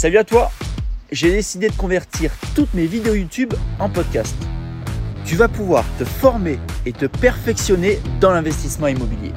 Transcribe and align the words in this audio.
Salut 0.00 0.16
à 0.16 0.24
toi 0.24 0.50
J'ai 1.12 1.30
décidé 1.30 1.68
de 1.68 1.74
convertir 1.74 2.32
toutes 2.54 2.72
mes 2.72 2.86
vidéos 2.86 3.12
YouTube 3.12 3.52
en 3.78 3.90
podcast. 3.90 4.34
Tu 5.26 5.36
vas 5.36 5.46
pouvoir 5.46 5.84
te 5.98 6.06
former 6.06 6.58
et 6.86 6.94
te 6.94 7.04
perfectionner 7.04 8.00
dans 8.18 8.30
l'investissement 8.30 8.86
immobilier. 8.86 9.34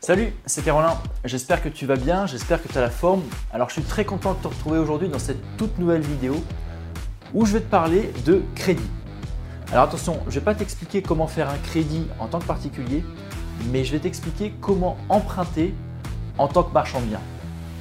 Salut, 0.00 0.34
c'est 0.44 0.62
Caroline. 0.62 0.98
J'espère 1.24 1.62
que 1.62 1.70
tu 1.70 1.86
vas 1.86 1.96
bien, 1.96 2.26
j'espère 2.26 2.62
que 2.62 2.68
tu 2.68 2.76
as 2.76 2.82
la 2.82 2.90
forme. 2.90 3.22
Alors 3.54 3.70
je 3.70 3.80
suis 3.80 3.84
très 3.84 4.04
content 4.04 4.34
de 4.34 4.38
te 4.38 4.48
retrouver 4.48 4.78
aujourd'hui 4.78 5.08
dans 5.08 5.18
cette 5.18 5.40
toute 5.56 5.78
nouvelle 5.78 6.02
vidéo 6.02 6.34
où 7.32 7.46
je 7.46 7.54
vais 7.54 7.60
te 7.60 7.70
parler 7.70 8.12
de 8.26 8.42
crédit. 8.54 8.90
Alors 9.72 9.84
attention, 9.84 10.20
je 10.24 10.34
ne 10.34 10.40
vais 10.40 10.44
pas 10.44 10.54
t'expliquer 10.54 11.00
comment 11.00 11.26
faire 11.26 11.48
un 11.48 11.56
crédit 11.56 12.06
en 12.18 12.26
tant 12.26 12.38
que 12.38 12.44
particulier, 12.44 13.02
mais 13.72 13.82
je 13.82 13.92
vais 13.92 13.98
t'expliquer 13.98 14.52
comment 14.60 14.98
emprunter 15.08 15.72
en 16.36 16.48
tant 16.48 16.64
que 16.64 16.74
marchand 16.74 17.00
de 17.00 17.06
biens. 17.06 17.22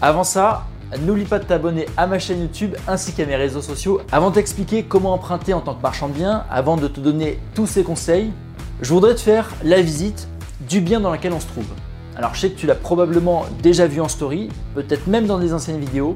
Avant 0.01 0.23
ça, 0.23 0.65
n'oublie 0.97 1.25
pas 1.25 1.39
de 1.39 1.45
t'abonner 1.45 1.87
à 1.97 2.07
ma 2.07 2.19
chaîne 2.19 2.41
YouTube 2.41 2.75
ainsi 2.87 3.13
qu'à 3.13 3.25
mes 3.25 3.35
réseaux 3.35 3.61
sociaux. 3.61 4.01
Avant 4.11 4.29
de 4.29 4.35
t'expliquer 4.35 4.83
comment 4.83 5.13
emprunter 5.13 5.53
en 5.53 5.61
tant 5.61 5.73
que 5.73 5.81
marchand 5.81 6.07
de 6.07 6.13
biens, 6.13 6.43
avant 6.49 6.77
de 6.77 6.87
te 6.87 6.99
donner 6.99 7.39
tous 7.53 7.67
ces 7.67 7.83
conseils, 7.83 8.31
je 8.81 8.93
voudrais 8.93 9.15
te 9.15 9.21
faire 9.21 9.49
la 9.63 9.81
visite 9.81 10.27
du 10.67 10.81
bien 10.81 10.99
dans 10.99 11.11
lequel 11.11 11.33
on 11.33 11.39
se 11.39 11.47
trouve. 11.47 11.65
Alors 12.15 12.33
je 12.33 12.41
sais 12.41 12.49
que 12.49 12.57
tu 12.57 12.67
l'as 12.67 12.75
probablement 12.75 13.45
déjà 13.61 13.87
vu 13.87 13.99
en 13.99 14.07
story, 14.07 14.49
peut-être 14.73 15.07
même 15.07 15.25
dans 15.25 15.39
des 15.39 15.53
anciennes 15.53 15.79
vidéos, 15.79 16.15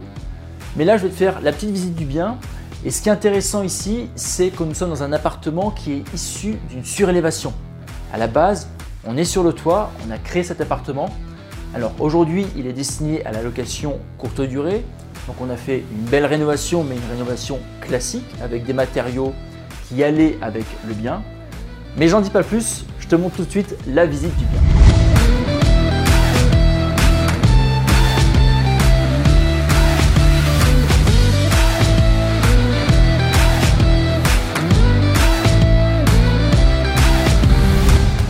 mais 0.75 0.85
là 0.85 0.97
je 0.97 1.03
vais 1.03 1.09
te 1.09 1.15
faire 1.15 1.41
la 1.41 1.51
petite 1.51 1.71
visite 1.71 1.95
du 1.95 2.05
bien. 2.05 2.37
Et 2.85 2.91
ce 2.91 3.01
qui 3.01 3.09
est 3.09 3.11
intéressant 3.11 3.63
ici, 3.63 4.09
c'est 4.15 4.49
que 4.49 4.63
nous 4.63 4.73
sommes 4.73 4.89
dans 4.89 5.03
un 5.03 5.11
appartement 5.11 5.71
qui 5.71 5.91
est 5.93 6.13
issu 6.13 6.57
d'une 6.69 6.85
surélévation. 6.85 7.53
À 8.13 8.17
la 8.17 8.27
base, 8.27 8.69
on 9.05 9.17
est 9.17 9.25
sur 9.25 9.43
le 9.43 9.51
toit, 9.51 9.91
on 10.07 10.11
a 10.11 10.17
créé 10.17 10.43
cet 10.43 10.61
appartement. 10.61 11.09
Alors 11.75 11.93
aujourd'hui, 11.99 12.47
il 12.57 12.65
est 12.65 12.73
destiné 12.73 13.23
à 13.25 13.31
la 13.31 13.43
location 13.43 13.99
courte 14.17 14.41
durée. 14.41 14.83
Donc 15.27 15.35
on 15.39 15.51
a 15.51 15.55
fait 15.55 15.83
une 15.91 16.09
belle 16.09 16.25
rénovation, 16.25 16.83
mais 16.83 16.95
une 16.95 17.11
rénovation 17.11 17.59
classique 17.79 18.25
avec 18.41 18.65
des 18.65 18.73
matériaux 18.73 19.33
qui 19.87 20.03
allaient 20.03 20.37
avec 20.41 20.65
le 20.87 20.95
bien. 20.95 21.21
Mais 21.95 22.07
j'en 22.07 22.21
dis 22.21 22.31
pas 22.31 22.41
plus, 22.41 22.85
je 22.99 23.07
te 23.07 23.15
montre 23.15 23.35
tout 23.35 23.45
de 23.45 23.51
suite 23.51 23.75
la 23.85 24.07
visite 24.07 24.35
du 24.37 24.45
bien. 24.45 24.61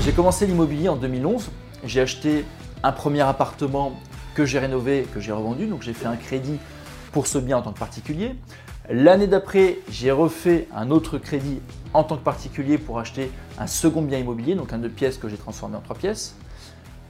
J'ai 0.04 0.12
commencé 0.12 0.46
l'immobilier 0.46 0.90
en 0.90 0.98
2011. 0.98 1.50
J'ai 1.86 2.02
acheté 2.02 2.44
un 2.84 2.92
premier 2.92 3.22
appartement 3.22 3.94
que 4.36 4.46
j'ai 4.46 4.60
rénové, 4.60 5.08
que 5.14 5.20
j'ai 5.20 5.32
revendu. 5.32 5.68
Donc 5.68 5.82
j'ai 5.82 5.94
fait 5.94 6.06
un 6.06 6.16
crédit 6.16 6.58
pour 7.12 7.28
ce 7.28 7.38
bien 7.38 7.58
en 7.58 7.62
tant 7.62 7.72
que 7.72 7.80
particulier. 7.80 8.36
L'année 8.90 9.28
d'après, 9.28 9.80
j'ai 9.90 10.12
refait 10.12 10.68
un 10.74 10.90
autre 10.90 11.18
crédit 11.18 11.60
en 11.94 12.04
tant 12.04 12.18
que 12.18 12.24
particulier 12.24 12.78
pour 12.78 13.00
acheter 13.00 13.32
un 13.60 13.68
second 13.68 14.02
bien 14.02 14.18
immobilier, 14.18 14.56
donc 14.56 14.74
un 14.74 14.80
deux 14.80 14.90
pièces 14.90 15.18
que 15.18 15.30
j'ai 15.30 15.38
transformé 15.38 15.78
en 15.78 15.82
trois 15.82 15.96
pièces. 15.96 16.36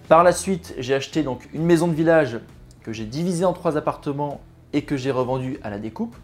Par 0.09 0.23
la 0.23 0.33
suite, 0.33 0.73
j'ai 0.77 0.93
acheté 0.93 1.23
donc 1.23 1.47
une 1.53 1.63
maison 1.63 1.87
de 1.87 1.93
village 1.93 2.39
que 2.83 2.91
j'ai 2.91 3.05
divisée 3.05 3.45
en 3.45 3.53
trois 3.53 3.77
appartements 3.77 4.41
et 4.73 4.81
que 4.81 4.97
j'ai 4.97 5.11
revendu 5.11 5.59
à 5.63 5.69
la 5.69 5.79
découpe. 5.79 6.15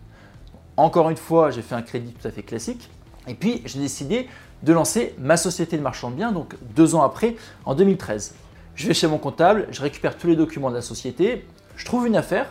Encore 0.75 1.09
une 1.09 1.17
fois, 1.17 1.52
j'ai 1.52 1.61
fait 1.61 1.75
un 1.75 1.81
crédit 1.81 2.11
tout 2.11 2.27
à 2.27 2.31
fait 2.31 2.43
classique. 2.43 2.89
Et 3.27 3.33
puis, 3.33 3.61
j'ai 3.65 3.80
décidé 3.80 4.27
de 4.63 4.73
lancer 4.73 5.15
ma 5.19 5.37
société 5.37 5.77
de 5.77 5.81
marchand 5.81 6.11
de 6.11 6.15
biens, 6.15 6.31
donc 6.31 6.55
deux 6.75 6.95
ans 6.95 7.03
après, 7.03 7.35
en 7.63 7.75
2013. 7.75 8.35
Je 8.75 8.87
vais 8.87 8.93
chez 8.93 9.07
mon 9.07 9.17
comptable, 9.17 9.67
je 9.71 9.81
récupère 9.81 10.17
tous 10.17 10.27
les 10.27 10.35
documents 10.35 10.69
de 10.69 10.75
la 10.75 10.81
société, 10.81 11.47
je 11.77 11.85
trouve 11.85 12.07
une 12.07 12.17
affaire, 12.17 12.47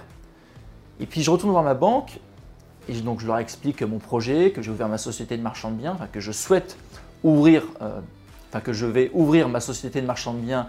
et 0.99 1.05
puis 1.05 1.23
je 1.23 1.31
retourne 1.31 1.53
voir 1.53 1.63
ma 1.63 1.75
banque, 1.75 2.19
et 2.89 2.95
donc 2.95 3.21
je 3.21 3.27
leur 3.27 3.39
explique 3.39 3.83
mon 3.83 3.99
projet, 3.99 4.51
que 4.51 4.63
j'ai 4.63 4.71
ouvert 4.71 4.89
ma 4.89 4.97
société 4.97 5.37
de 5.37 5.43
marchand 5.43 5.71
de 5.71 5.77
biens, 5.77 5.99
que 6.13 6.21
je 6.21 6.33
souhaite 6.33 6.79
ouvrir, 7.23 7.65
euh, 7.83 8.01
enfin 8.49 8.61
que 8.61 8.73
je 8.73 8.87
vais 8.87 9.11
ouvrir 9.13 9.51
ma 9.51 9.61
société 9.61 10.01
de 10.01 10.07
marchand 10.07 10.33
de 10.33 10.39
biens, 10.39 10.69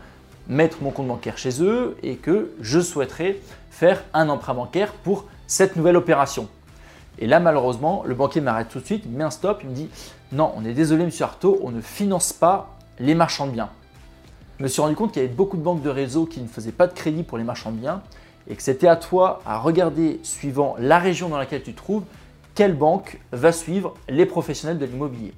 mettre 0.50 0.78
mon 0.82 0.92
compte 0.92 1.08
bancaire 1.08 1.38
chez 1.38 1.64
eux, 1.64 1.96
et 2.04 2.18
que 2.18 2.52
je 2.60 2.82
souhaiterais 2.82 3.40
faire 3.72 4.04
un 4.14 4.28
emprunt 4.28 4.56
bancaire 4.56 4.92
pour 4.92 5.24
cette 5.48 5.78
nouvelle 5.78 5.96
opération. 5.96 6.50
Et 7.18 7.28
là, 7.28 7.40
malheureusement, 7.40 8.04
le 8.06 8.14
banquier 8.14 8.42
m'arrête 8.42 8.68
tout 8.68 8.82
de 8.82 8.86
suite, 8.86 9.06
met 9.10 9.24
un 9.24 9.32
stop, 9.32 9.62
il 9.64 9.70
me 9.70 9.76
dit 9.76 9.90
Non, 10.34 10.52
on 10.58 10.66
est 10.66 10.74
désolé, 10.74 11.06
monsieur 11.06 11.24
Artaud, 11.24 11.60
on 11.64 11.72
ne 11.72 11.80
finance 11.80 12.34
pas 12.34 12.76
les 13.00 13.16
marchands 13.16 13.48
de 13.48 13.52
biens. 13.52 13.70
Je 14.58 14.64
me 14.64 14.70
suis 14.70 14.82
rendu 14.82 14.96
compte 14.96 15.12
qu'il 15.12 15.22
y 15.22 15.26
avait 15.26 15.34
beaucoup 15.34 15.58
de 15.58 15.62
banques 15.62 15.82
de 15.82 15.90
réseau 15.90 16.26
qui 16.26 16.40
ne 16.40 16.48
faisaient 16.48 16.72
pas 16.72 16.88
de 16.88 16.94
crédit 16.94 17.24
pour 17.24 17.38
les 17.38 17.44
marchands 17.44 17.72
de 17.72 17.78
biens 17.78 18.02
et 18.48 18.56
que 18.56 18.64
c'était 18.64 18.88
à 18.88 18.96
toi 18.96 19.42
à 19.46 19.58
regarder, 19.58 20.20
suivant 20.24 20.76
la 20.80 20.98
région 20.98 21.28
dans 21.28 21.38
laquelle 21.38 21.62
tu 21.62 21.74
te 21.74 21.78
trouves, 21.78 22.04
quelle 22.54 22.74
banque 22.74 23.20
va 23.34 23.52
suivre 23.52 23.96
les 24.08 24.26
professionnels 24.26 24.78
de 24.78 24.86
l'immobilier. 24.86 25.34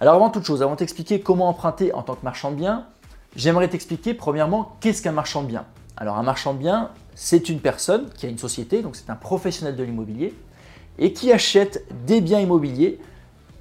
Alors, 0.00 0.14
avant 0.14 0.30
toute 0.30 0.44
chose, 0.44 0.62
avant 0.62 0.76
t'expliquer 0.76 1.20
comment 1.20 1.48
emprunter 1.48 1.92
en 1.92 2.02
tant 2.02 2.14
que 2.14 2.22
marchand 2.22 2.52
de 2.52 2.56
biens, 2.56 2.86
j'aimerais 3.34 3.68
t'expliquer 3.68 4.14
premièrement 4.14 4.76
qu'est-ce 4.80 5.02
qu'un 5.02 5.12
marchand 5.12 5.42
de 5.42 5.48
biens. 5.48 5.64
Alors, 5.96 6.16
un 6.16 6.22
marchand 6.22 6.54
de 6.54 6.58
biens, 6.58 6.90
c'est 7.16 7.48
une 7.48 7.58
personne 7.58 8.10
qui 8.16 8.26
a 8.26 8.28
une 8.28 8.38
société, 8.38 8.82
donc 8.82 8.94
c'est 8.94 9.10
un 9.10 9.16
professionnel 9.16 9.74
de 9.74 9.82
l'immobilier 9.82 10.34
et 10.98 11.12
qui 11.12 11.32
achète 11.32 11.84
des 12.06 12.20
biens 12.20 12.38
immobiliers 12.38 13.00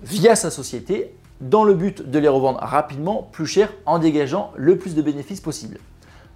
via 0.03 0.35
sa 0.35 0.51
société 0.51 1.15
dans 1.41 1.63
le 1.63 1.73
but 1.73 2.09
de 2.09 2.19
les 2.19 2.27
revendre 2.27 2.59
rapidement, 2.59 3.27
plus 3.31 3.47
cher, 3.47 3.73
en 3.85 3.99
dégageant 3.99 4.51
le 4.55 4.77
plus 4.77 4.95
de 4.95 5.01
bénéfices 5.01 5.41
possible. 5.41 5.79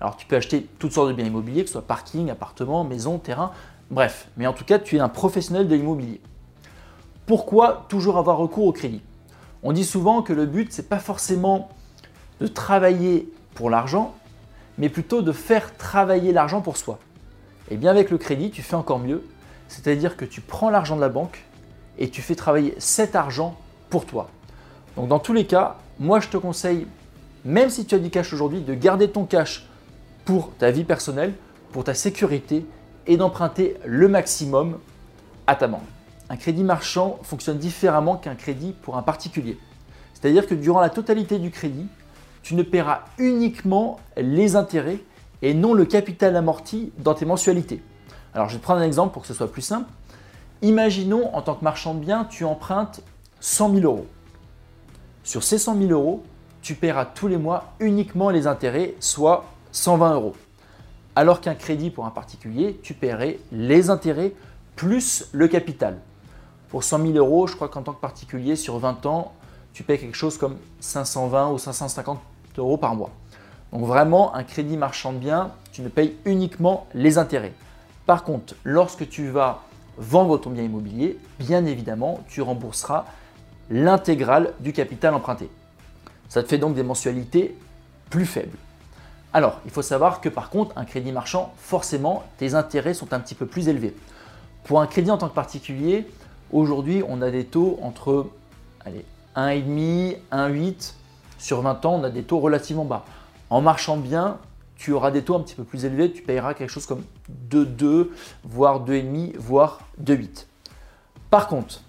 Alors 0.01 0.17
tu 0.17 0.25
peux 0.25 0.35
acheter 0.35 0.67
toutes 0.79 0.91
sortes 0.91 1.07
de 1.07 1.13
biens 1.13 1.25
immobiliers, 1.25 1.61
que 1.61 1.69
ce 1.69 1.73
soit 1.73 1.81
parking, 1.83 2.29
appartement, 2.29 2.83
maison, 2.83 3.17
terrain, 3.19 3.51
bref. 3.91 4.27
Mais 4.35 4.47
en 4.47 4.53
tout 4.53 4.66
cas, 4.66 4.79
tu 4.79 4.97
es 4.97 4.99
un 4.99 5.09
professionnel 5.09 5.67
de 5.67 5.75
l'immobilier. 5.75 6.19
Pourquoi 7.25 7.85
toujours 7.88 8.17
avoir 8.17 8.38
recours 8.38 8.66
au 8.66 8.71
crédit? 8.71 9.01
On 9.63 9.71
dit 9.71 9.85
souvent 9.85 10.21
que 10.21 10.33
le 10.33 10.45
but, 10.45 10.73
ce 10.73 10.81
n'est 10.81 10.88
pas 10.88 10.99
forcément 10.99 11.69
de 12.39 12.47
travailler 12.47 13.29
pour 13.53 13.69
l'argent, 13.69 14.13
mais 14.77 14.89
plutôt 14.89 15.22
de 15.22 15.31
faire 15.31 15.75
travailler 15.77 16.33
l'argent 16.33 16.61
pour 16.61 16.77
soi. 16.77 16.99
Et 17.72 17.77
bien 17.77 17.91
avec 17.91 18.09
le 18.09 18.17
crédit, 18.17 18.51
tu 18.51 18.61
fais 18.61 18.75
encore 18.75 18.99
mieux, 18.99 19.23
c'est-à-dire 19.67 20.17
que 20.17 20.25
tu 20.25 20.41
prends 20.41 20.69
l'argent 20.69 20.95
de 20.95 21.01
la 21.01 21.09
banque 21.09 21.45
et 21.97 22.09
tu 22.09 22.22
fais 22.22 22.35
travailler 22.35 22.75
cet 22.77 23.16
argent 23.16 23.55
pour 23.89 24.05
toi. 24.05 24.29
Donc 24.95 25.07
dans 25.07 25.19
tous 25.19 25.33
les 25.33 25.45
cas, 25.45 25.78
moi 26.00 26.19
je 26.19 26.29
te 26.29 26.38
conseille, 26.38 26.88
même 27.44 27.69
si 27.69 27.85
tu 27.85 27.95
as 27.95 28.00
du 28.00 28.09
cash 28.09 28.33
aujourd'hui, 28.33 28.61
de 28.61 28.73
garder 28.73 29.09
ton 29.09 29.25
cash 29.25 29.67
pour 30.23 30.51
ta 30.56 30.72
vie 30.72 30.83
personnelle, 30.83 31.33
pour 31.72 31.83
ta 31.83 31.94
sécurité 31.94 32.66
et 33.07 33.17
d'emprunter 33.17 33.78
le 33.85 34.07
maximum 34.07 34.79
à 35.47 35.55
ta 35.55 35.67
banque. 35.67 35.81
Un 36.29 36.38
crédit 36.38 36.63
marchand 36.63 37.19
fonctionne 37.22 37.57
différemment 37.57 38.16
qu'un 38.16 38.35
crédit 38.35 38.73
pour 38.81 38.97
un 38.97 39.03
particulier. 39.03 39.59
C'est-à-dire 40.13 40.47
que 40.47 40.55
durant 40.55 40.79
la 40.79 40.89
totalité 40.89 41.38
du 41.38 41.51
crédit, 41.51 41.88
tu 42.41 42.55
ne 42.55 42.63
paieras 42.63 43.01
uniquement 43.19 44.00
les 44.17 44.55
intérêts 44.55 45.00
et 45.41 45.53
non 45.53 45.73
le 45.73 45.85
capital 45.85 46.35
amorti 46.35 46.91
dans 46.97 47.13
tes 47.13 47.25
mensualités. 47.25 47.84
Alors 48.34 48.50
je 48.50 48.53
vais 48.53 48.59
te 48.59 48.63
prendre 48.63 48.81
un 48.81 48.85
exemple 48.85 49.13
pour 49.13 49.22
que 49.22 49.28
ce 49.28 49.34
soit 49.34 49.51
plus 49.51 49.61
simple. 49.61 49.89
Imaginons 50.61 51.35
en 51.35 51.41
tant 51.41 51.55
que 51.55 51.63
marchand 51.63 51.94
de 51.94 52.00
biens, 52.00 52.25
tu 52.25 52.44
empruntes 52.44 53.01
100 53.39 53.73
000 53.75 53.85
euros. 53.85 54.07
Sur 55.25 55.43
ces 55.43 55.57
100 55.57 55.79
000 55.79 55.89
euros, 55.89 56.21
tu 56.61 56.75
paieras 56.75 57.05
tous 57.05 57.27
les 57.27 57.37
mois 57.37 57.73
uniquement 57.79 58.29
les 58.29 58.45
intérêts, 58.45 58.93
soit 58.99 59.45
120 59.71 60.13
euros. 60.13 60.35
Alors 61.15 61.41
qu'un 61.41 61.55
crédit 61.55 61.89
pour 61.89 62.05
un 62.05 62.11
particulier, 62.11 62.79
tu 62.83 62.93
paierais 62.93 63.39
les 63.51 63.89
intérêts 63.89 64.33
plus 64.75 65.27
le 65.31 65.47
capital. 65.47 65.97
Pour 66.69 66.83
100 66.83 67.07
000 67.07 67.13
euros, 67.13 67.47
je 67.47 67.55
crois 67.55 67.69
qu'en 67.69 67.81
tant 67.81 67.93
que 67.93 68.01
particulier, 68.01 68.55
sur 68.55 68.77
20 68.77 69.07
ans, 69.07 69.33
tu 69.73 69.81
paies 69.81 69.97
quelque 69.97 70.15
chose 70.15 70.37
comme 70.37 70.57
520 70.79 71.49
ou 71.53 71.57
550 71.57 72.19
euros 72.59 72.77
par 72.77 72.93
mois. 72.93 73.09
Donc 73.73 73.83
vraiment, 73.83 74.35
un 74.35 74.43
crédit 74.43 74.77
marchand 74.77 75.11
de 75.11 75.17
biens, 75.17 75.53
tu 75.71 75.81
ne 75.81 75.89
payes 75.89 76.15
uniquement 76.25 76.85
les 76.93 77.17
intérêts. 77.17 77.53
Par 78.05 78.23
contre, 78.23 78.53
lorsque 78.63 79.09
tu 79.09 79.29
vas 79.29 79.63
vendre 79.97 80.37
ton 80.37 80.51
bien 80.51 80.63
immobilier, 80.63 81.17
bien 81.39 81.66
évidemment, 81.66 82.19
tu 82.28 82.43
rembourseras 82.43 83.05
l'intégrale 83.70 84.53
du 84.59 84.73
capital 84.73 85.14
emprunté. 85.14 85.50
Ça 86.29 86.44
te 86.44 86.47
fait 86.47 86.58
donc 86.58 86.76
des 86.76 86.84
mensualités 86.84 87.56
plus 88.09 88.26
faibles. 88.26 88.58
Alors, 89.34 89.59
il 89.66 89.72
faut 89.72 89.82
savoir 89.82 90.22
que 90.22 90.29
par 90.29 90.50
contre, 90.50 90.78
un 90.78 90.85
crédit 90.85 91.12
marchand, 91.12 91.53
forcément, 91.58 92.23
tes 92.38 92.53
intérêts 92.53 92.94
sont 92.94 93.14
un 93.14 93.20
petit 93.20 93.35
peu 93.35 93.46
plus 93.46 93.67
élevés. 93.67 93.96
Pour 94.64 94.82
un 94.82 94.88
crédit 94.88 95.12
en 95.12 95.17
tant 95.17 95.28
que 95.28 95.35
particulier, 95.35 96.08
aujourd'hui, 96.52 97.03
on 97.08 97.22
a 97.22 97.29
des 97.29 97.46
taux 97.46 97.78
entre 97.82 98.29
allez, 98.85 99.06
1,5, 99.35 100.17
1,8. 100.32 100.94
Sur 101.38 101.62
20 101.62 101.85
ans, 101.85 101.96
on 101.96 102.03
a 102.03 102.09
des 102.09 102.23
taux 102.23 102.40
relativement 102.40 102.85
bas. 102.85 103.06
En 103.50 103.62
marchand 103.62 103.97
bien, 103.97 104.38
tu 104.78 104.91
auras 104.94 105.12
des 105.12 105.22
taux 105.22 105.35
un 105.35 105.41
petit 105.41 105.56
peu 105.56 105.64
plus 105.64 105.85
élevés, 105.85 106.12
tu 106.12 106.22
payeras 106.22 106.53
quelque 106.53 106.70
chose 106.70 106.85
comme 106.85 107.03
2,2, 107.50 108.08
voire 108.44 108.85
2,5, 108.85 109.38
voire 109.38 109.79
2,8. 110.02 110.46
Par 111.29 111.47
contre, 111.47 111.82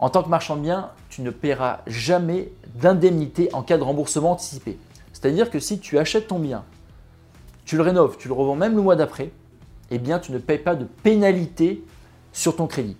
en 0.00 0.08
tant 0.08 0.22
que 0.22 0.30
marchand 0.30 0.56
de 0.56 0.62
biens, 0.62 0.90
tu 1.10 1.20
ne 1.20 1.30
paieras 1.30 1.80
jamais 1.86 2.50
d'indemnité 2.74 3.50
en 3.52 3.62
cas 3.62 3.76
de 3.76 3.82
remboursement 3.82 4.32
anticipé. 4.32 4.78
C'est-à-dire 5.12 5.50
que 5.50 5.60
si 5.60 5.78
tu 5.78 5.98
achètes 5.98 6.26
ton 6.26 6.38
bien, 6.38 6.64
tu 7.66 7.76
le 7.76 7.82
rénoves, 7.82 8.16
tu 8.16 8.26
le 8.26 8.34
revends 8.34 8.56
même 8.56 8.74
le 8.74 8.80
mois 8.80 8.96
d'après, 8.96 9.30
eh 9.90 9.98
bien 9.98 10.18
tu 10.18 10.32
ne 10.32 10.38
payes 10.38 10.58
pas 10.58 10.74
de 10.74 10.86
pénalité 10.86 11.84
sur 12.32 12.56
ton 12.56 12.66
crédit. 12.66 12.96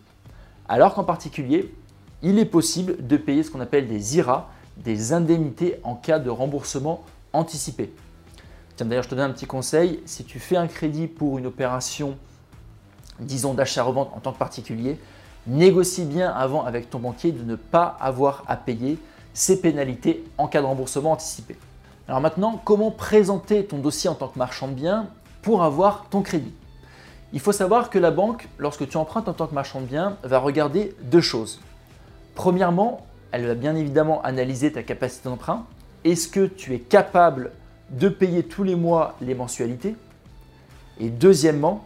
Alors 0.68 0.94
qu'en 0.94 1.04
particulier, 1.04 1.74
il 2.22 2.38
est 2.38 2.44
possible 2.44 3.06
de 3.06 3.16
payer 3.16 3.42
ce 3.44 3.50
qu'on 3.50 3.60
appelle 3.60 3.88
des 3.88 4.18
IRA, 4.18 4.50
des 4.76 5.14
indemnités 5.14 5.80
en 5.84 5.94
cas 5.94 6.18
de 6.18 6.28
remboursement 6.28 7.02
anticipé. 7.32 7.94
Tiens, 8.76 8.84
d'ailleurs, 8.84 9.04
je 9.04 9.08
te 9.08 9.14
donne 9.14 9.30
un 9.30 9.32
petit 9.32 9.46
conseil. 9.46 10.00
Si 10.04 10.24
tu 10.24 10.38
fais 10.38 10.56
un 10.56 10.66
crédit 10.66 11.06
pour 11.06 11.38
une 11.38 11.46
opération, 11.46 12.18
disons 13.20 13.54
d'achat-revente 13.54 14.10
en 14.14 14.20
tant 14.20 14.32
que 14.32 14.38
particulier, 14.38 14.98
négocie 15.46 16.04
bien 16.04 16.30
avant 16.30 16.64
avec 16.64 16.90
ton 16.90 16.98
banquier 16.98 17.32
de 17.32 17.42
ne 17.42 17.56
pas 17.56 17.96
avoir 18.00 18.44
à 18.46 18.56
payer 18.56 18.98
ces 19.32 19.60
pénalités 19.60 20.24
en 20.38 20.48
cas 20.48 20.60
de 20.60 20.66
remboursement 20.66 21.12
anticipé. 21.12 21.56
Alors 22.08 22.20
maintenant, 22.20 22.60
comment 22.64 22.90
présenter 22.90 23.64
ton 23.64 23.78
dossier 23.78 24.10
en 24.10 24.14
tant 24.14 24.28
que 24.28 24.38
marchand 24.38 24.68
de 24.68 24.74
biens 24.74 25.06
pour 25.42 25.62
avoir 25.62 26.06
ton 26.10 26.22
crédit? 26.22 26.52
Il 27.32 27.38
faut 27.38 27.52
savoir 27.52 27.90
que 27.90 27.98
la 27.98 28.10
banque, 28.10 28.48
lorsque 28.58 28.88
tu 28.88 28.96
empruntes 28.96 29.28
en 29.28 29.32
tant 29.32 29.46
que 29.46 29.54
marchand 29.54 29.80
de 29.80 29.86
biens, 29.86 30.16
va 30.24 30.38
regarder 30.40 30.96
deux 31.02 31.20
choses. 31.20 31.60
Premièrement, 32.34 33.06
elle 33.30 33.46
va 33.46 33.54
bien 33.54 33.76
évidemment 33.76 34.20
analyser 34.22 34.72
ta 34.72 34.82
capacité 34.82 35.28
d'emprunt. 35.28 35.64
Est-ce 36.04 36.26
que 36.26 36.46
tu 36.46 36.74
es 36.74 36.80
capable 36.80 37.52
de 37.90 38.08
payer 38.08 38.42
tous 38.42 38.64
les 38.64 38.74
mois 38.74 39.14
les 39.20 39.36
mensualités? 39.36 39.94
Et 40.98 41.08
deuxièmement, 41.08 41.84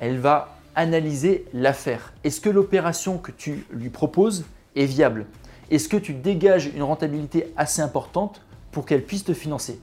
elle 0.00 0.18
va 0.18 0.55
analyser 0.76 1.46
l'affaire. 1.52 2.12
Est-ce 2.22 2.40
que 2.40 2.50
l'opération 2.50 3.18
que 3.18 3.32
tu 3.32 3.66
lui 3.72 3.88
proposes 3.88 4.44
est 4.76 4.84
viable? 4.84 5.26
Est-ce 5.70 5.88
que 5.88 5.96
tu 5.96 6.12
dégages 6.12 6.66
une 6.66 6.82
rentabilité 6.82 7.52
assez 7.56 7.82
importante 7.82 8.42
pour 8.70 8.86
qu'elle 8.86 9.02
puisse 9.02 9.24
te 9.24 9.32
financer? 9.32 9.80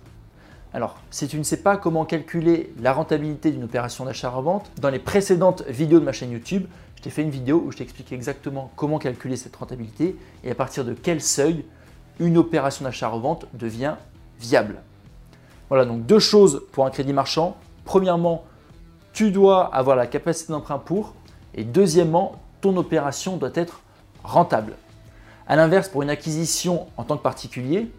Alors, 0.71 0.97
si 1.11 1.27
tu 1.27 1.37
ne 1.37 1.43
sais 1.43 1.57
pas 1.57 1.77
comment 1.77 2.05
calculer 2.05 2.73
la 2.79 2.93
rentabilité 2.93 3.51
d'une 3.51 3.63
opération 3.63 4.05
d'achat-revente, 4.05 4.71
dans 4.79 4.89
les 4.89 4.99
précédentes 4.99 5.63
vidéos 5.67 5.99
de 5.99 6.05
ma 6.05 6.13
chaîne 6.13 6.31
YouTube, 6.31 6.65
je 6.95 7.01
t'ai 7.01 7.09
fait 7.09 7.21
une 7.21 7.29
vidéo 7.29 7.61
où 7.65 7.71
je 7.71 7.77
t'explique 7.77 8.11
exactement 8.11 8.71
comment 8.75 8.97
calculer 8.97 9.35
cette 9.35 9.55
rentabilité 9.55 10.15
et 10.43 10.51
à 10.51 10.55
partir 10.55 10.85
de 10.85 10.93
quel 10.93 11.21
seuil 11.21 11.65
une 12.19 12.37
opération 12.37 12.85
d'achat-revente 12.85 13.45
devient 13.53 13.95
viable. 14.39 14.77
Voilà, 15.69 15.85
donc 15.85 16.05
deux 16.05 16.19
choses 16.19 16.63
pour 16.71 16.85
un 16.85 16.91
crédit 16.91 17.13
marchand. 17.13 17.57
Premièrement, 17.83 18.45
tu 19.13 19.31
dois 19.31 19.73
avoir 19.73 19.95
la 19.95 20.07
capacité 20.07 20.51
d'emprunt 20.51 20.79
pour. 20.79 21.13
Et 21.55 21.63
deuxièmement, 21.63 22.41
ton 22.61 22.75
opération 22.77 23.37
doit 23.37 23.51
être 23.53 23.81
rentable. 24.23 24.73
A 25.47 25.55
l'inverse, 25.55 25.87
pour 25.87 26.01
une 26.01 26.09
acquisition 26.09 26.87
en 26.97 27.03
tant 27.03 27.17
que 27.17 27.23
particulier, 27.23 27.91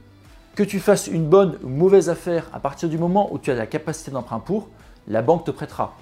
que 0.54 0.62
tu 0.62 0.80
fasses 0.80 1.06
une 1.06 1.26
bonne 1.26 1.58
ou 1.62 1.68
mauvaise 1.68 2.08
affaire 2.08 2.48
à 2.52 2.60
partir 2.60 2.88
du 2.88 2.98
moment 2.98 3.32
où 3.32 3.38
tu 3.38 3.50
as 3.50 3.54
la 3.54 3.66
capacité 3.66 4.10
d'emprunt 4.10 4.40
pour, 4.40 4.68
la 5.08 5.22
banque 5.22 5.44
te 5.44 5.50
prêtera. 5.50 5.94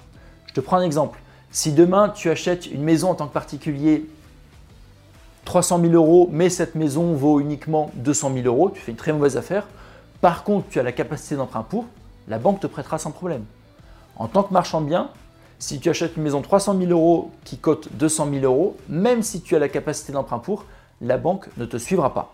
Je 0.47 0.53
te 0.53 0.61
prends 0.61 0.77
un 0.77 0.83
exemple. 0.83 1.19
Si 1.51 1.71
demain 1.71 2.09
tu 2.09 2.29
achètes 2.29 2.67
une 2.67 2.83
maison 2.83 3.09
en 3.09 3.15
tant 3.15 3.27
que 3.27 3.33
particulier 3.33 4.05
300 5.45 5.81
000 5.81 5.93
euros, 5.93 6.29
mais 6.31 6.49
cette 6.49 6.75
maison 6.75 7.13
vaut 7.13 7.39
uniquement 7.39 7.91
200 7.95 8.33
000 8.33 8.45
euros, 8.45 8.69
tu 8.69 8.79
fais 8.79 8.91
une 8.91 8.97
très 8.97 9.11
mauvaise 9.11 9.37
affaire. 9.37 9.67
Par 10.21 10.43
contre, 10.43 10.69
tu 10.69 10.79
as 10.79 10.83
la 10.83 10.91
capacité 10.91 11.35
d'emprunt 11.35 11.63
pour, 11.63 11.85
la 12.27 12.39
banque 12.39 12.61
te 12.61 12.67
prêtera 12.67 12.97
sans 12.97 13.11
problème. 13.11 13.43
En 14.23 14.29
tant 14.29 14.43
que 14.43 14.53
marchand 14.53 14.79
de 14.79 14.85
biens, 14.85 15.09
si 15.59 15.81
tu 15.81 15.89
achètes 15.89 16.15
une 16.15 16.23
maison 16.23 16.41
300 16.41 16.77
000 16.79 16.91
euros 16.91 17.31
qui 17.43 17.57
cote 17.57 17.89
200 17.91 18.29
000 18.31 18.45
euros, 18.45 18.77
même 18.87 19.21
si 19.21 19.41
tu 19.41 19.53
as 19.53 19.59
la 19.59 19.67
capacité 19.67 20.13
d'emprunt 20.13 20.39
pour, 20.39 20.63
la 21.01 21.17
banque 21.17 21.49
ne 21.57 21.65
te 21.65 21.75
suivra 21.75 22.13
pas. 22.13 22.33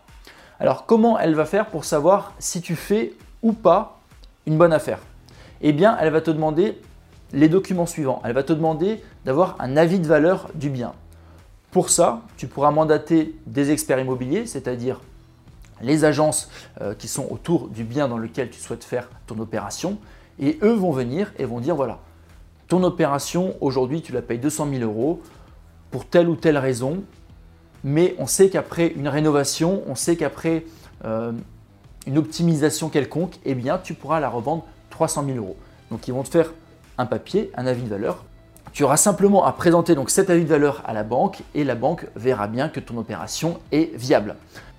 Alors 0.59 0.85
comment 0.85 1.17
elle 1.17 1.33
va 1.33 1.45
faire 1.45 1.65
pour 1.65 1.85
savoir 1.85 2.33
si 2.37 2.61
tu 2.61 2.75
fais 2.75 3.13
ou 3.41 3.53
pas 3.53 4.01
une 4.45 4.55
bonne 4.55 4.71
affaire? 4.71 4.99
Eh 5.61 5.73
bien, 5.73 5.97
elle 5.99 6.13
va 6.13 6.21
te 6.21 6.29
demander 6.29 6.79
les 7.33 7.49
documents 7.49 7.87
suivants. 7.87 8.21
Elle 8.23 8.33
va 8.33 8.43
te 8.43 8.53
demander 8.53 9.03
d'avoir 9.25 9.55
un 9.57 9.75
avis 9.75 9.99
de 9.99 10.05
valeur 10.05 10.51
du 10.53 10.69
bien. 10.69 10.93
Pour 11.71 11.89
ça, 11.89 12.21
tu 12.37 12.45
pourras 12.45 12.69
mandater 12.69 13.35
des 13.47 13.71
experts 13.71 13.99
immobiliers, 13.99 14.45
c'est-à-dire 14.45 15.01
les 15.81 16.05
agences 16.05 16.51
euh, 16.81 16.93
qui 16.93 17.07
sont 17.07 17.27
autour 17.31 17.67
du 17.67 17.83
bien 17.83 18.07
dans 18.07 18.19
lequel 18.19 18.51
tu 18.51 18.59
souhaites 18.59 18.83
faire 18.83 19.09
ton 19.25 19.39
opération, 19.39 19.97
et 20.39 20.59
eux 20.63 20.73
vont 20.73 20.91
venir 20.91 21.33
et 21.37 21.45
vont 21.45 21.59
dire 21.59 21.75
voilà, 21.75 21.99
ton 22.67 22.83
opération 22.83 23.55
aujourd'hui 23.61 24.01
tu 24.01 24.11
la 24.11 24.21
payes 24.21 24.39
200 24.39 24.67
000 24.71 24.83
euros 24.83 25.21
pour 25.91 26.05
telle 26.05 26.29
ou 26.29 26.35
telle 26.35 26.57
raison, 26.57 27.03
mais 27.83 28.15
on 28.19 28.27
sait 28.27 28.49
qu'après 28.49 28.87
une 28.87 29.07
rénovation, 29.07 29.81
on 29.87 29.95
sait 29.95 30.15
qu'après 30.15 30.65
euh, 31.05 31.31
une 32.05 32.17
optimisation 32.17 32.89
quelconque, 32.89 33.39
eh 33.45 33.55
bien, 33.55 33.77
tu 33.77 33.93
pourras 33.93 34.19
la 34.19 34.29
revendre 34.29 34.65
300 34.89 35.25
000 35.25 35.37
euros. 35.37 35.57
Donc, 35.91 36.07
ils 36.07 36.13
vont 36.13 36.23
te 36.23 36.29
faire 36.29 36.53
un 36.97 37.05
papier, 37.05 37.51
un 37.55 37.65
avis 37.65 37.83
de 37.83 37.89
valeur. 37.89 38.25
Tu 38.71 38.83
auras 38.83 38.97
simplement 38.97 39.45
à 39.45 39.51
présenter 39.53 39.95
donc 39.95 40.09
cet 40.09 40.29
avis 40.29 40.43
de 40.43 40.49
valeur 40.49 40.83
à 40.85 40.93
la 40.93 41.03
banque 41.03 41.41
et 41.55 41.63
la 41.63 41.75
banque 41.75 42.05
verra 42.15 42.47
bien 42.47 42.69
que 42.69 42.79
ton 42.79 42.97
opération 42.97 43.59
est 43.71 43.95
viable. 43.95 44.35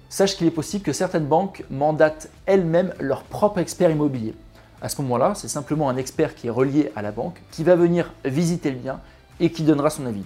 Sache 0.09 0.37
qu'il 0.37 0.47
est 0.47 0.53
possible 0.53 0.85
que 0.85 0.93
certaines 0.93 1.27
banques 1.27 1.65
mandatent 1.71 2.31
elles-mêmes 2.47 2.95
leur 3.01 3.23
propre 3.23 3.59
expert 3.59 3.91
immobilier. 3.91 4.35
À 4.83 4.89
ce 4.89 5.01
moment-là, 5.03 5.35
c'est 5.35 5.49
simplement 5.49 5.89
un 5.89 5.97
expert 5.97 6.35
qui 6.35 6.47
est 6.47 6.51
relié 6.51 6.91
à 6.97 7.03
la 7.03 7.13
banque 7.13 7.41
qui 7.51 7.65
va 7.65 7.77
venir 7.77 8.13
visiter 8.25 8.71
le 8.71 8.79
bien 8.79 9.01
et 9.39 9.51
qui 9.51 9.63
donnera 9.63 9.91
son 9.91 10.07
avis. 10.07 10.25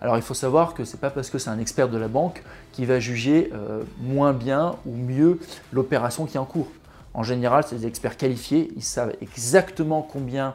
Alors 0.00 0.16
il 0.16 0.22
faut 0.22 0.34
savoir 0.34 0.74
que 0.74 0.84
ce 0.84 0.94
n'est 0.94 1.00
pas 1.00 1.10
parce 1.10 1.30
que 1.30 1.38
c'est 1.38 1.50
un 1.50 1.58
expert 1.58 1.88
de 1.88 1.96
la 1.96 2.08
banque 2.08 2.42
qui 2.72 2.84
va 2.84 3.00
juger 3.00 3.50
euh, 3.54 3.82
moins 4.00 4.32
bien 4.32 4.76
ou 4.86 4.94
mieux 4.96 5.38
l'opération 5.72 6.26
qui 6.26 6.36
est 6.36 6.40
en 6.40 6.44
cours. 6.44 6.68
En 7.14 7.22
général, 7.22 7.64
c'est 7.66 7.76
des 7.76 7.86
experts 7.86 8.16
qualifiés, 8.16 8.72
ils 8.76 8.82
savent 8.82 9.14
exactement 9.22 10.02
combien 10.02 10.54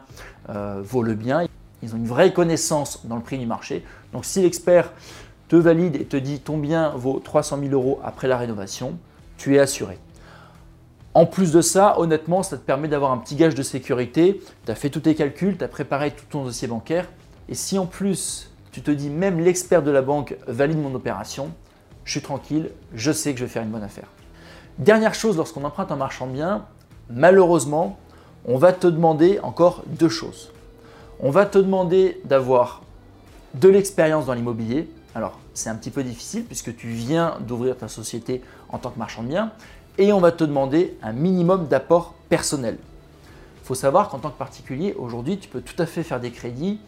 euh, 0.50 0.80
vaut 0.84 1.02
le 1.02 1.14
bien, 1.14 1.46
ils 1.82 1.94
ont 1.94 1.96
une 1.96 2.06
vraie 2.06 2.32
connaissance 2.32 3.06
dans 3.06 3.16
le 3.16 3.22
prix 3.22 3.38
du 3.38 3.46
marché. 3.46 3.84
Donc 4.12 4.24
si 4.24 4.42
l'expert 4.42 4.92
te 5.48 5.56
valide 5.56 5.96
et 5.96 6.04
te 6.04 6.16
dit 6.16 6.38
ton 6.38 6.58
bien 6.58 6.90
vaut 6.90 7.18
300 7.18 7.58
000 7.60 7.72
euros 7.72 7.98
après 8.04 8.28
la 8.28 8.36
rénovation, 8.36 8.98
tu 9.36 9.56
es 9.56 9.58
assuré. 9.58 9.98
En 11.12 11.26
plus 11.26 11.50
de 11.50 11.60
ça, 11.60 11.98
honnêtement, 11.98 12.42
ça 12.44 12.56
te 12.56 12.62
permet 12.62 12.86
d'avoir 12.86 13.10
un 13.10 13.18
petit 13.18 13.34
gage 13.34 13.56
de 13.56 13.62
sécurité. 13.62 14.40
Tu 14.64 14.70
as 14.70 14.76
fait 14.76 14.90
tous 14.90 15.00
tes 15.00 15.16
calculs, 15.16 15.56
tu 15.58 15.64
as 15.64 15.68
préparé 15.68 16.12
tout 16.12 16.24
ton 16.30 16.44
dossier 16.44 16.68
bancaire. 16.68 17.08
Et 17.48 17.54
si 17.54 17.78
en 17.78 17.86
plus 17.86 18.50
tu 18.70 18.82
te 18.82 18.92
dis 18.92 19.10
même 19.10 19.40
l'expert 19.40 19.82
de 19.82 19.90
la 19.90 20.02
banque 20.02 20.36
valide 20.46 20.78
mon 20.78 20.94
opération, 20.94 21.50
je 22.04 22.12
suis 22.12 22.22
tranquille, 22.22 22.70
je 22.94 23.10
sais 23.10 23.32
que 23.32 23.40
je 23.40 23.44
vais 23.44 23.50
faire 23.50 23.64
une 23.64 23.70
bonne 23.70 23.82
affaire. 23.82 24.06
Dernière 24.78 25.14
chose, 25.14 25.36
lorsqu'on 25.36 25.64
emprunte 25.64 25.90
un 25.90 25.96
marchand 25.96 26.28
de 26.28 26.32
biens, 26.32 26.64
malheureusement, 27.10 27.98
on 28.46 28.56
va 28.56 28.72
te 28.72 28.86
demander 28.86 29.40
encore 29.42 29.82
deux 29.86 30.08
choses. 30.08 30.52
On 31.18 31.30
va 31.30 31.44
te 31.44 31.58
demander 31.58 32.20
d'avoir 32.24 32.82
de 33.54 33.68
l'expérience 33.68 34.26
dans 34.26 34.34
l'immobilier. 34.34 34.88
Alors, 35.16 35.38
c'est 35.54 35.68
un 35.68 35.74
petit 35.74 35.90
peu 35.90 36.04
difficile 36.04 36.44
puisque 36.44 36.74
tu 36.76 36.86
viens 36.86 37.36
d'ouvrir 37.40 37.76
ta 37.76 37.88
société 37.88 38.42
en 38.68 38.78
tant 38.78 38.90
que 38.90 38.98
marchand 38.98 39.24
de 39.24 39.28
biens. 39.28 39.52
Et 40.00 40.14
on 40.14 40.18
va 40.18 40.32
te 40.32 40.44
demander 40.44 40.96
un 41.02 41.12
minimum 41.12 41.66
d'apport 41.68 42.14
personnel. 42.30 42.78
Il 43.62 43.66
faut 43.66 43.74
savoir 43.74 44.08
qu'en 44.08 44.18
tant 44.18 44.30
que 44.30 44.38
particulier, 44.38 44.94
aujourd'hui, 44.98 45.38
tu 45.38 45.46
peux 45.46 45.60
tout 45.60 45.80
à 45.80 45.84
fait 45.84 46.02
faire 46.02 46.20
des 46.20 46.30
crédits 46.30 46.80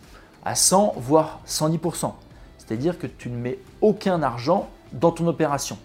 à 0.46 0.54
100 0.54 0.94
voire 0.96 1.40
110%. 1.46 2.10
C'est-à-dire 2.56 2.98
que 2.98 3.06
tu 3.06 3.28
ne 3.28 3.36
mets 3.36 3.58
aucun 3.82 4.22
argent 4.22 4.70
dans 4.94 5.10
ton 5.10 5.26
opération. 5.26 5.76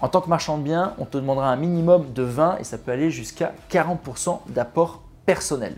En 0.00 0.08
tant 0.08 0.20
que 0.20 0.28
marchand 0.28 0.58
de 0.58 0.64
biens, 0.64 0.94
on 0.98 1.04
te 1.04 1.16
demandera 1.16 1.52
un 1.52 1.56
minimum 1.56 2.12
de 2.12 2.24
20 2.24 2.58
et 2.58 2.64
ça 2.64 2.78
peut 2.78 2.90
aller 2.90 3.12
jusqu'à 3.12 3.54
40% 3.70 4.40
d'apport 4.48 5.02
personnel. 5.24 5.76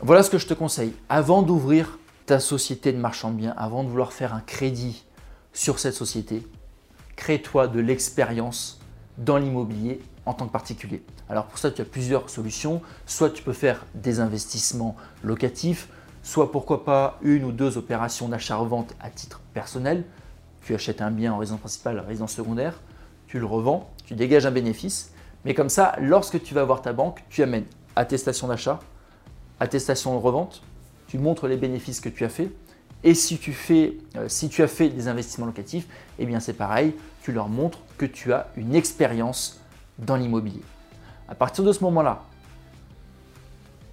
Voilà 0.00 0.22
ce 0.22 0.30
que 0.30 0.38
je 0.38 0.46
te 0.46 0.54
conseille. 0.54 0.94
Avant 1.10 1.42
d'ouvrir 1.42 1.98
ta 2.24 2.40
société 2.40 2.94
de 2.94 2.98
marchand 2.98 3.32
de 3.32 3.36
biens, 3.36 3.54
avant 3.58 3.84
de 3.84 3.90
vouloir 3.90 4.14
faire 4.14 4.32
un 4.32 4.40
crédit 4.40 5.04
sur 5.52 5.78
cette 5.78 5.94
société, 5.94 6.42
crée-toi 7.16 7.68
de 7.68 7.80
l'expérience 7.80 8.80
dans 9.18 9.36
l'immobilier 9.36 10.00
en 10.26 10.34
tant 10.34 10.46
que 10.46 10.52
particulier. 10.52 11.02
Alors 11.28 11.46
pour 11.46 11.58
ça, 11.58 11.70
tu 11.70 11.82
as 11.82 11.84
plusieurs 11.84 12.30
solutions. 12.30 12.80
Soit 13.06 13.30
tu 13.30 13.42
peux 13.42 13.52
faire 13.52 13.84
des 13.94 14.20
investissements 14.20 14.96
locatifs, 15.22 15.88
soit 16.22 16.52
pourquoi 16.52 16.84
pas 16.84 17.18
une 17.22 17.44
ou 17.44 17.52
deux 17.52 17.78
opérations 17.78 18.28
d'achat-revente 18.28 18.94
à 19.00 19.10
titre 19.10 19.40
personnel. 19.54 20.04
Tu 20.62 20.74
achètes 20.74 21.02
un 21.02 21.10
bien 21.10 21.32
en 21.32 21.38
résidence 21.38 21.60
principale, 21.60 21.98
résidence 21.98 22.32
secondaire, 22.32 22.80
tu 23.26 23.38
le 23.40 23.46
revends, 23.46 23.90
tu 24.04 24.14
dégages 24.14 24.46
un 24.46 24.52
bénéfice. 24.52 25.12
Mais 25.44 25.54
comme 25.54 25.68
ça, 25.68 25.96
lorsque 26.00 26.40
tu 26.42 26.54
vas 26.54 26.64
voir 26.64 26.82
ta 26.82 26.92
banque, 26.92 27.24
tu 27.28 27.42
amènes 27.42 27.64
attestation 27.96 28.46
d'achat, 28.46 28.78
attestation 29.58 30.14
de 30.14 30.22
revente, 30.22 30.62
tu 31.08 31.18
montres 31.18 31.48
les 31.48 31.56
bénéfices 31.56 32.00
que 32.00 32.08
tu 32.08 32.24
as 32.24 32.28
fait. 32.28 32.50
Et 33.04 33.14
si 33.14 33.38
tu, 33.38 33.52
fais, 33.52 33.96
euh, 34.16 34.28
si 34.28 34.48
tu 34.48 34.62
as 34.62 34.68
fait 34.68 34.88
des 34.88 35.08
investissements 35.08 35.46
locatifs, 35.46 35.88
eh 36.20 36.26
bien 36.26 36.38
c'est 36.38 36.52
pareil, 36.52 36.94
tu 37.22 37.32
leur 37.32 37.48
montres 37.48 37.80
que 37.98 38.06
tu 38.06 38.32
as 38.32 38.48
une 38.56 38.76
expérience 38.76 39.61
dans 40.02 40.16
l'immobilier. 40.16 40.62
À 41.28 41.34
partir 41.34 41.64
de 41.64 41.72
ce 41.72 41.82
moment-là, 41.84 42.22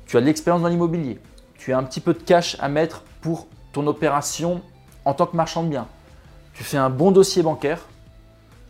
tu 0.06 0.18
as 0.18 0.22
de 0.22 0.25
l'expérience 0.25 0.62
dans 0.62 0.68
l'immobilier, 0.68 1.20
tu 1.58 1.74
as 1.74 1.78
un 1.78 1.84
petit 1.84 2.01
peu 2.01 2.13
de 2.13 2.20
cash 2.20 2.58
à 2.60 2.68
mettre 2.68 3.04
pour 3.22 3.48
ton 3.72 3.86
opération 3.88 4.62
en 5.06 5.13
tant 5.13 5.25
que 5.25 5.36
marchand 5.36 5.63
de 5.63 5.70
biens. 5.70 5.88
Tu 6.54 6.63
fais 6.63 6.78
un 6.78 6.89
bon 6.89 7.12
dossier 7.12 7.44
bancaire, 7.44 7.80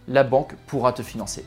la 0.08 0.24
banque 0.24 0.56
pourra 0.68 0.94
te 0.94 1.02
financer. 1.02 1.46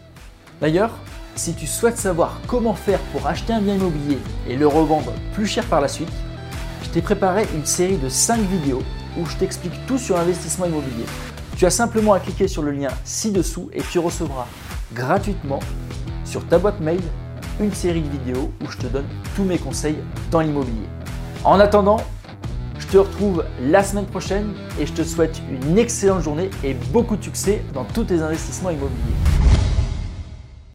D'ailleurs, 0.60 0.90
si 1.34 1.54
tu 1.54 1.66
souhaites 1.66 1.98
savoir 1.98 2.40
comment 2.46 2.74
faire 2.74 3.00
pour 3.12 3.26
acheter 3.26 3.52
un 3.52 3.60
bien 3.60 3.74
immobilier 3.74 4.18
et 4.48 4.56
le 4.56 4.66
revendre 4.66 5.12
plus 5.34 5.46
cher 5.46 5.64
par 5.66 5.80
la 5.80 5.88
suite, 5.88 6.12
je 6.82 6.90
t'ai 6.90 7.02
préparé 7.02 7.46
une 7.54 7.64
série 7.64 7.96
de 7.96 8.08
5 8.08 8.40
vidéos 8.40 8.82
où 9.18 9.26
je 9.26 9.36
t'explique 9.36 9.86
tout 9.86 9.98
sur 9.98 10.16
l'investissement 10.16 10.66
immobilier. 10.66 11.04
Tu 11.56 11.66
as 11.66 11.70
simplement 11.70 12.12
à 12.12 12.20
cliquer 12.20 12.48
sur 12.48 12.62
le 12.62 12.70
lien 12.70 12.90
ci-dessous 13.04 13.70
et 13.72 13.82
tu 13.82 13.98
recevras 13.98 14.46
gratuitement 14.94 15.60
sur 16.24 16.46
ta 16.46 16.58
boîte 16.58 16.80
mail 16.80 17.00
une 17.60 17.72
série 17.72 18.02
de 18.02 18.08
vidéos 18.08 18.50
où 18.62 18.70
je 18.70 18.78
te 18.78 18.86
donne 18.86 19.06
tous 19.36 19.44
mes 19.44 19.58
conseils 19.58 19.98
dans 20.30 20.40
l'immobilier. 20.40 20.88
En 21.44 21.60
attendant, 21.60 21.98
je 22.78 22.86
te 22.86 22.96
retrouve 22.98 23.44
la 23.60 23.82
semaine 23.82 24.06
prochaine 24.06 24.52
et 24.80 24.86
je 24.86 24.92
te 24.92 25.02
souhaite 25.02 25.40
une 25.50 25.78
excellente 25.78 26.22
journée 26.22 26.50
et 26.64 26.74
beaucoup 26.92 27.16
de 27.16 27.24
succès 27.24 27.62
dans 27.72 27.84
tous 27.84 28.04
tes 28.04 28.20
investissements 28.20 28.70
immobiliers. 28.70 29.41